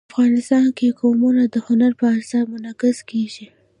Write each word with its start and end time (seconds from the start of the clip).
افغانستان 0.09 0.65
کې 0.77 0.95
قومونه 1.01 1.43
د 1.53 1.55
هنر 1.67 1.91
په 1.99 2.05
اثار 2.19 2.43
کې 2.45 2.49
منعکس 2.53 2.97
کېږي. 3.09 3.45